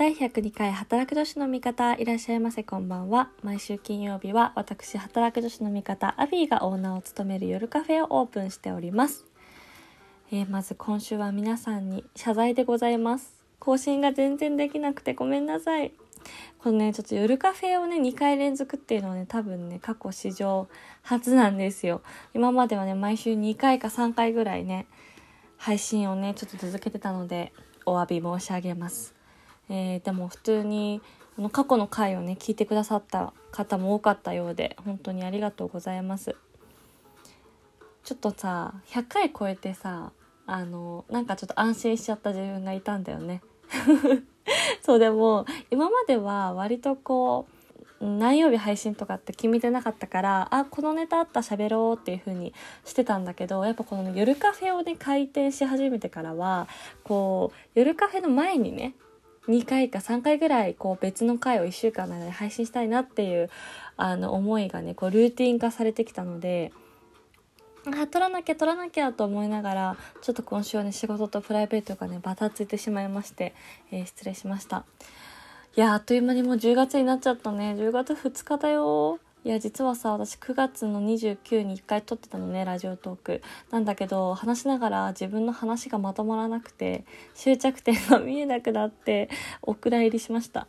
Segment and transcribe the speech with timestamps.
[0.00, 3.28] 第102回働く女子の味方いらっしゃいませこんばんは。
[3.42, 9.26] 毎週金曜日は私働く女子の味方アビーがオーナーを務める夜カフェをオープンしております、
[10.32, 13.44] えーまず今週は皆さんに謝罪でございます。
[13.58, 15.92] 更新が全然できなくてごめんなさい。
[16.60, 20.70] このねちょっと夜カフェをね2回連続っていうのはね多分ね過去史上
[21.02, 22.00] 初なんですよ。
[22.32, 24.86] 今まではね毎週2回か3回ぐらいね
[25.58, 27.52] 配信をねちょっと続けてたので
[27.84, 29.14] お詫び申し上げます、
[29.70, 31.00] えーでも普通に
[31.38, 36.36] あの過去の回をね聞いてくださった方も多かったようで本当にありがとうございます。
[38.02, 40.12] ちょっとさ100回超えてさ
[40.46, 43.40] あのなんかちょっと安心しちゃった自分がいたんだよね。
[44.82, 47.46] そうでも今までは割とこ
[48.00, 56.66] う何曜日配信とかって決めてなかったからあこのネタあった喋ろうっていう風にしてたんだけどやっぱこの、ね、夜カフェをね開店し始めてからは
[57.04, 58.94] こう夜カフェの前にね
[59.50, 63.50] 2回か3回ぐらいこう別の回を1週間の間で配信したいなっていう
[63.96, 66.72] あの思いがねこうルーティン化されてきたので
[67.86, 73.54] あ撮らなきゃ撮らなきゃと思いながらちょっと今週はね仕事とプライベートがねバタついてしまいまして、
[73.90, 74.84] えー失礼しました。
[75.76, 77.74] いやあっという間にもう10月になっちゃったね。
[77.78, 83.42] 10月2日だよいや実はさ私9月の29に1回撮ってたのねラジオトーク。
[83.70, 89.30] なんだけど話しながら自分の話がまとまらなくて終着点が見えなくなって
[89.62, 90.66] お蔵入りしました。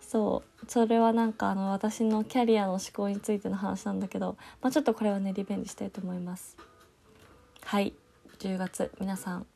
[0.00, 0.66] そう。
[0.68, 6.58] それはなんかあの私のキャリアの思考についての話なんだけど、まあ、ちょっとこれはねリベンジしたいと思います。
[7.64, 7.94] はい。
[8.38, 8.90] 10月。
[9.00, 9.46] 皆さん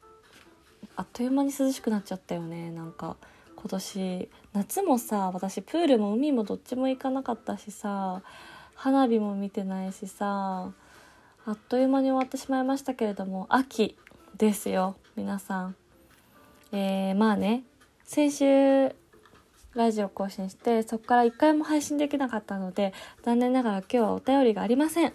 [0.96, 2.70] あっという間に涼しくなっちゃったよね。
[2.70, 3.18] なんか
[3.56, 8.22] 今年夏もさ私プールも海もどっちも行かなかったしさ
[8.74, 10.72] 花火も見てないしさ
[11.46, 13.96] あっという間に終わってしまいましたけれども秋
[14.36, 15.76] ですよ皆さん。
[16.72, 17.62] えー、まあね
[18.04, 18.94] 先週
[19.74, 25.12] ラジオ更新してそこから一回も配信できなかったので残念ながら今日はお便りがありません。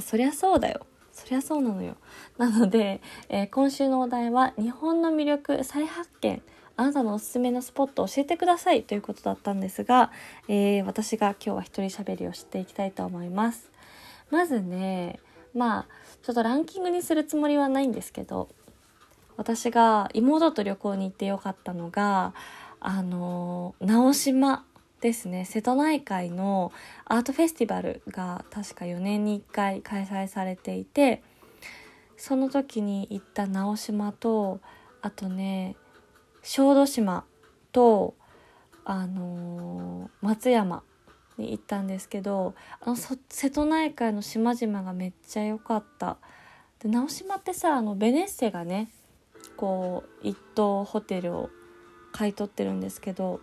[0.00, 0.86] そりゃそうだよ。
[1.12, 1.96] そりゃそうなのよ。
[2.38, 6.42] なので、えー今週のお題は日本の魅力再発見。
[6.80, 10.10] あなたのおすすめのスポットを教えてくださいということだったんですが、
[10.48, 13.70] えー私が今日は一人喋りをしていきたいと思います。
[14.30, 15.20] まずね
[15.54, 15.86] まあ
[16.22, 18.48] ちょっとランキングにするつもりはないんですけど
[19.36, 22.32] 私が妹と旅行に行ってよかったのが
[22.80, 24.64] あの直島
[25.02, 25.44] ですね。
[25.44, 26.72] 瀬戸内海の
[27.04, 31.22] アートフェスティバルが確か4年に1回開催されていて
[32.16, 34.60] その時に行った直島と
[35.02, 35.76] あとね
[36.42, 37.24] 小豆島
[37.72, 38.14] と
[38.84, 40.82] あの松山
[41.38, 46.16] に行ったんですけどあの瀬戸内海の島々がめっちゃ良かった。
[46.80, 48.90] で直島ってさあのベネッセがね
[49.56, 51.50] こう一棟ホテルを
[52.12, 53.40] 買い取ってるんですけど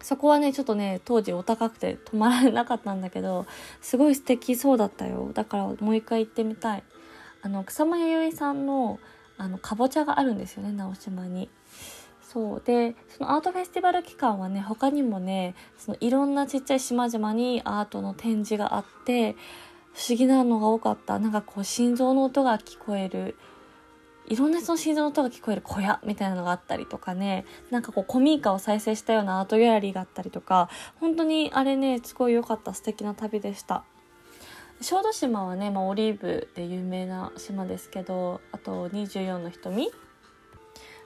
[0.00, 3.46] そこはねちょっとね当時お高くて泊まられなかったんだけど
[3.80, 6.84] すごい素敵そうだったよだからもう一回行ってみたい
[7.42, 9.00] あの草間彌生さんの
[9.38, 11.48] あのかぼちゃがあるんですよね直島に。
[12.20, 12.62] そう。
[12.62, 19.34] でそのアートフェスティバル期間はね他にもねそのいろんなちっちゃい島々にアートの展示があって
[19.94, 21.18] 不思議なのが多かった。
[21.18, 23.36] なんかこう心臓の音が聞こえる。
[24.26, 25.62] いろんな人の心臓の音が聞こえる。
[25.62, 27.46] 小屋みたいなのがあったりとかね。
[27.70, 30.68] なんかこう古民家を再生したようなアートギャラリーがあったりとか。
[31.00, 32.74] 本当にあれねすごい良かった。
[32.74, 33.84] 素敵な旅でした。
[34.80, 39.90] 小豆島はね、まあ、オリーブで有名な島ですけどあと24の瞳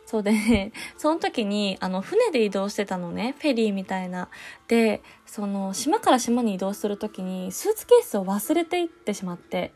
[0.04, 4.28] そうでね、 その時に、あの、船で移動してたのね、フェリーみたいな。
[4.68, 9.72] で、その、島から島に移動する時に、スーツケースを忘れていってしまって、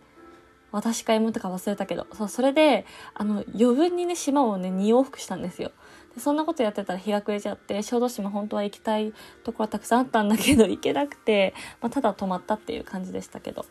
[0.73, 2.85] 私か妹か忘れたけど、そう、それで、
[3.15, 5.71] あの、余分にね、島をね、2往復したんですよ。
[6.15, 9.13] でそんなことやってたら日が暮れちゃって、小豆島本当は行きたい
[9.45, 13.65] ところはたくさんあったんだけど、行けなくて、まあ、ただ泊まったっていう感じでしたけど。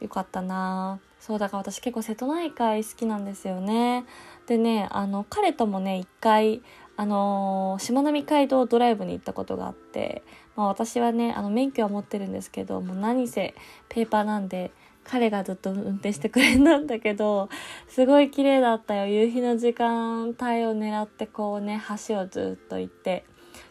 [0.00, 4.04] よかったなそうだから私結構瀬戸内海好きなんですよね。
[4.46, 6.62] でね、あの、彼ともね、一回、
[6.96, 10.22] あのーしまなみ海道ドライブに行ったことがあって、
[10.54, 13.54] まあ私はね、あの、免許は持ってるんですけど、もう何せ
[13.88, 14.70] ペーパーなんで、
[15.02, 17.48] 彼がずっと運転してくれたんだけど、
[17.88, 19.06] すごい綺麗だったよ。
[19.06, 20.36] 夕日の時間帯を
[20.76, 23.24] 狙ってこうね、橋をずっと行って。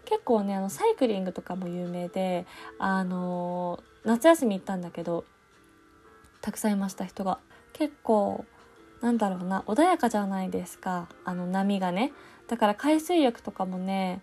[0.06, 2.46] 結構ね、あの、サイクリングとかも有名で、
[2.80, 5.26] あの夏休み行ったんだけど、
[6.46, 7.40] たくさんいました人が。
[7.74, 8.46] 結構、
[9.02, 11.10] なんだろうな、穏やかじゃないですか。
[11.24, 12.14] あの波がね。
[12.48, 14.22] だから海水浴とかもね、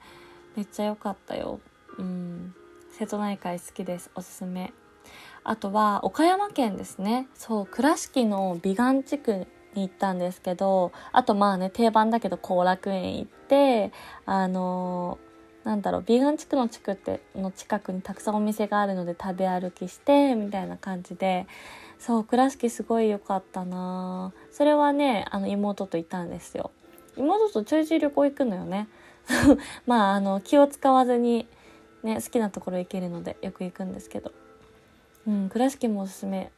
[0.54, 1.58] めっちゃ良かったよ。
[1.98, 2.54] うん。
[2.92, 4.08] 瀬戸内海好きです。
[4.14, 4.72] おすすめ。
[5.42, 7.26] あとは、岡山県ですね。
[7.34, 13.90] そう、倉敷の美顔地区に行ったんですけど、あとまあね、定番だけど後楽園行って、
[14.26, 15.31] あのー
[15.64, 21.46] なんだろうビーガン地区の地区っての近くにたくさんお店があるので食べ歩きしてみたいな感じで
[21.98, 24.32] そう倉敷すごい良かったな。
[24.50, 26.72] それはねあの妹といたんですよ。
[27.16, 28.88] 妹とちょいちょい旅行行くのよね。
[29.86, 31.46] まああの気を使わずに
[32.02, 34.32] ね好きなところ行けるのでよく行くんですけど。
[35.28, 36.50] うん倉敷もおすすめ。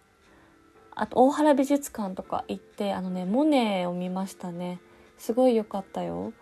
[0.95, 4.81] あと大原美術館とか行ってあのねモネを見ましたね。
[5.19, 6.33] すごい良かったよ。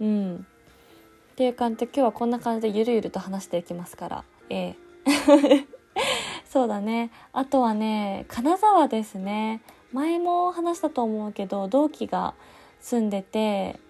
[0.00, 0.46] うん。
[1.40, 4.24] っていう感じで今日はこんな感じでゆるゆると話していきますから。
[4.50, 4.76] え
[5.06, 5.66] え。
[6.44, 7.10] そうだね。
[7.32, 9.62] あとはね金沢ですね。
[9.90, 12.34] 前も話したと思うけど同期が
[12.78, 13.80] 住んでて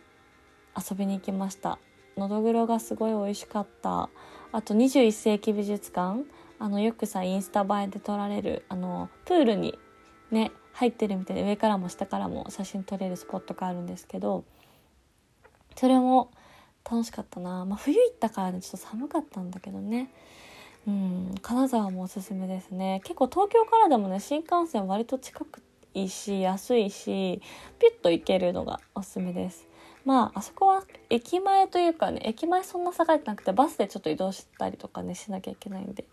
[0.79, 1.81] 遊びに行きました。
[2.17, 4.11] のどぐろがすごい美味しかった。
[4.53, 6.23] あと21世紀美術館。
[6.61, 9.76] あのよくさインスタ映えで撮られるあのプールに
[10.31, 14.44] ね入ってるみたいで上からも下からも写真撮れるスポットがあるんですけど
[15.75, 16.31] それも
[16.88, 20.11] 楽しかったな、まあ、冬行ったからねちょっと寒かったんだけどね。
[20.87, 23.00] うん金沢もおすすめですね。
[23.05, 25.62] 結構東京からでもね新幹線割と近く
[25.93, 27.43] いいし安いし
[27.79, 29.69] ピュッと行けるのがおすすめです。
[30.05, 36.06] まああそこは駅前というかね駅前そんな栄えてなくてバスでちょっと移動したりとかねしなきゃいけないんで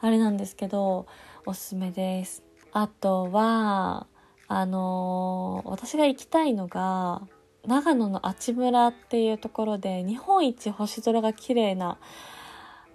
[0.00, 1.06] あれなんですけど
[1.44, 2.44] おすすめです。
[2.72, 4.06] あとは
[4.46, 7.22] あのー、私が行きたいのが
[7.66, 11.98] 長野の阿智村っていうところで日本一星空が綺麗な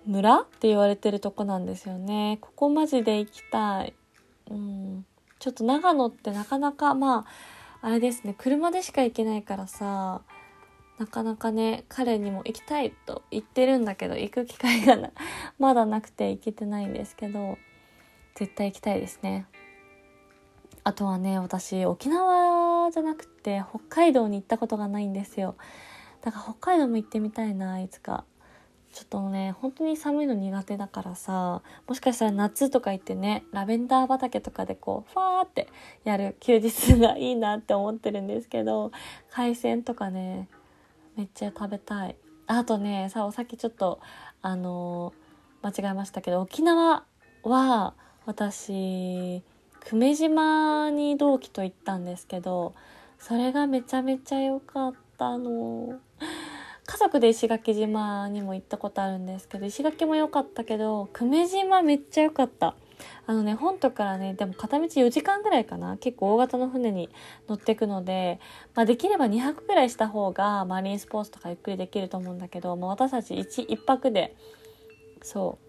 [0.06, 2.38] 村って言われてるとこなんですよね。
[2.42, 3.94] ここマジで行きたい。
[4.50, 5.06] うん。
[5.40, 7.25] ちょっと長野ってなかなかま
[7.81, 8.36] ああれですね。
[8.38, 10.22] 車でしか行けないからさ
[10.98, 14.98] なかなかね彼にも行きたいと言ってるんだけど行く機会が
[15.60, 17.58] まだなくて行けてないんですけど
[18.36, 19.46] 絶対行きたいですね。
[20.84, 22.56] あとはね私沖縄
[22.92, 25.56] じゃなくて北海道に行ったことがないんですよ。
[26.22, 28.25] だから北海道も行ってみたいないつか。
[28.94, 35.68] ちょっとね本当に寒いの苦手だからさもしかしたら夏とか行ってねラベンダー畑とかでこうファーって
[36.04, 38.92] やる休日がいいなって思ってるんですけど
[39.30, 40.48] 海鮮とかね
[41.16, 42.16] めっちゃ食べたい。
[42.48, 44.00] あとねさお酒ちょっと
[44.42, 47.04] あのー、間違えましたけど沖縄
[47.44, 47.94] は
[48.25, 49.44] 私
[49.86, 52.74] 久米島に同期と行ったんですけど
[53.20, 56.00] それがめちゃめちゃ良かったの。
[56.90, 62.76] 家族で石垣島にも行ったことあるんですけど石垣も良かったけど久米島めっちゃ良かった。
[63.28, 65.98] あのね本島からねでも片道4時間ぐらいかな。
[65.98, 67.10] 結構大型の船に
[67.50, 68.40] 乗ってくので、
[68.74, 74.36] まあ、できれば2泊ぐらいした方がマリンスポーツとかゆっくりできると思うんだけど、まあ、私たち 1, 1泊で
[75.22, 75.67] そう。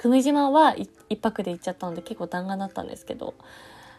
[0.00, 0.74] 久米島は
[1.10, 3.34] 一泊で行っちゃったので結構弾丸だったんですけど、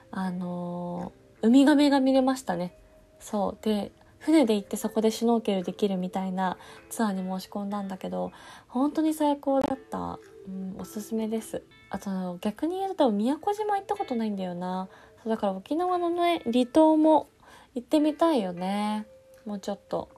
[0.10, 2.76] あのー、ウミガメが見れましたね。
[3.20, 3.64] そう。
[3.64, 6.58] で、船で行ってそこでシュノーケルできるみたいな
[6.90, 8.32] ツアーに申し込んだんだけど、
[8.68, 10.18] 本当に最高だった。
[10.48, 11.62] うん、おすすめです。
[11.92, 14.90] あと、逆に言うと宮古島行ったことないんだよな
[15.22, 15.30] そう。
[15.30, 17.30] だから沖縄のね、離島も
[17.76, 19.06] 行ってみたいよね。
[19.46, 20.10] もうちょっと。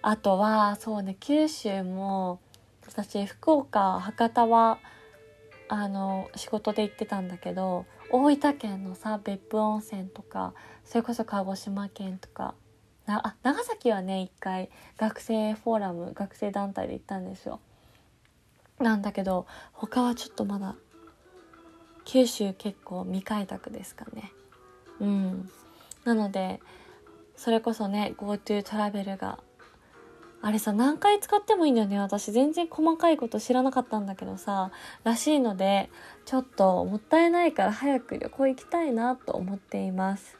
[0.00, 2.40] あとは、そうね、九州も、
[2.88, 4.78] 私福岡博多は
[5.68, 10.54] あの仕事で行ってたんだけど大分県のさ別府温泉とか
[10.84, 12.54] それこそ鹿児島県とか
[13.06, 17.60] なあ長崎はね一回学生フォーラム学生団体で行ったんですよ。
[18.78, 20.76] なんだけど他はちょっとまだ
[22.04, 24.32] 九州結構未開拓ですかね。
[25.00, 25.50] うん。
[26.04, 26.60] なので
[27.36, 29.40] それこそね GoTo トラベルが
[30.40, 31.98] あれさ何回使ってもいいんだよね。
[31.98, 34.70] 私全然細かいこと知らなかったんだけどさ
[35.02, 35.90] らしいので
[36.26, 40.38] ちょっともったいないから早く旅行行きたいなと思っています。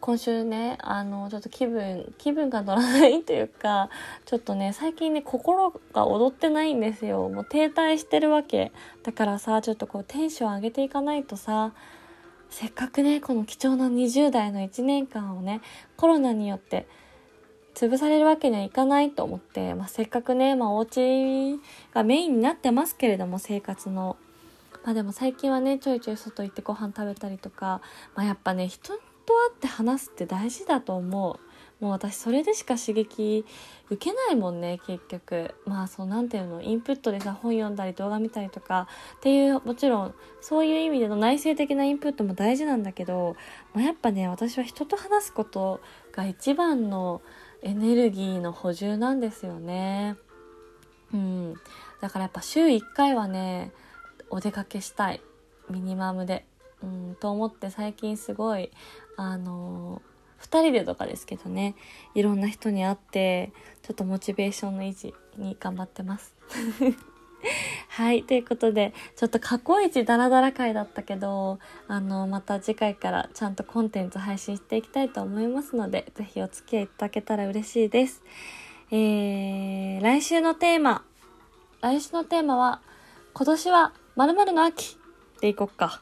[0.00, 3.90] 今週ねあのちょっと気分気分が乗らないというか
[4.24, 7.28] ちょっとね最近ね心が踊ってないんですよ。
[7.28, 8.72] もう停滞してるわけ。
[9.02, 11.72] だからさちょっとこうテンション上げていかないとさ
[12.50, 15.60] せっかくねこの貴重な20代の1年間をね
[15.96, 16.88] コロナによって
[17.74, 21.58] 潰されるわけにはいかないと思って、まあ、せっかくね、まあ、お家
[21.94, 24.16] がメインになってますけれども生活の。
[24.82, 27.82] まあでも最近はねちょいちょい外行ってご飯食べたりとか、
[28.14, 29.00] まあ、やっぱね人と会
[29.50, 31.50] って話すって大事だと思う。
[31.80, 33.44] もう私それでしか刺激
[33.88, 38.86] 受けないもんね結局まあそうなんていうのインプットでさ本読んだり動画見たりとか
[39.16, 43.34] っていうもちろんそういう意味での内省的なインプットも大事なんだけど、
[43.72, 45.80] まあ、やっぱね私は人と話すこと
[46.12, 47.22] が一番の
[47.62, 50.16] エネルギーの補充なんですよね。
[51.12, 51.54] うん。
[52.00, 53.72] だからやっぱ週1回はね、
[54.30, 55.20] お出かけしたい。
[55.68, 56.44] ミニマムで。
[56.82, 58.70] うん、と思って最近すごい、
[59.16, 60.00] あの
[60.40, 61.74] 2人でとかですけどね
[62.14, 63.52] いろんな人に会って
[63.82, 66.34] ちょっとモチベーションの維持に頑張ってます
[68.00, 68.22] はい。
[68.22, 78.22] ということで、ちょっと過去一ダラダラ回だったけど、あの、また次回からちゃんとコンテンツ配信していきたいと思いますので、ぜひお付き合いいただけたら嬉しいです。
[78.90, 81.04] えー、来週のテーマ。
[81.82, 82.80] 来週のテーマは、
[83.34, 84.96] 今年は〇〇の秋
[85.42, 86.00] でいこっか。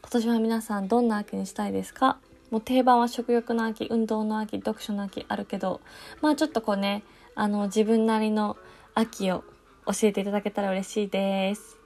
[0.00, 2.18] 今年は皆さんどんな秋にしたいですか？
[2.52, 5.80] もう定番は食欲の秋、運動の秋、読書の秋あるけど、
[6.20, 7.02] まあちょっとこうね、
[7.34, 8.56] あの、自分なりの
[8.94, 9.42] 秋を
[9.86, 11.78] 教えていただけたら嬉しいです。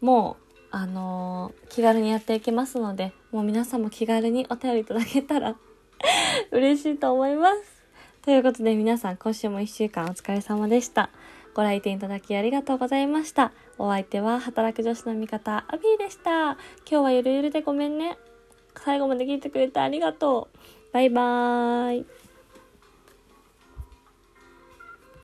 [0.00, 5.56] もう、あのー、気軽にやっていきますので、もう皆さんも気軽にお便りいただけたら
[6.50, 7.84] 嬉しいと思います。
[8.22, 11.10] ということで皆さん今週も一週間お疲れ様でした。
[11.54, 13.52] ご来店いただきありがとうございました。
[13.78, 16.30] お相手は働く女子の味方、アビーでした。
[16.50, 18.18] 今日はゆるゆるでごめんね。
[18.82, 20.58] 最後まで聞いてくれてありがとう。
[20.92, 22.06] バイバーイ。